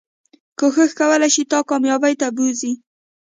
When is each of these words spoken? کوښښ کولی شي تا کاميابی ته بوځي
کوښښ 0.59 0.91
کولی 0.99 1.29
شي 1.35 1.43
تا 1.51 1.59
کاميابی 1.69 2.13
ته 2.21 2.27
بوځي 2.35 2.71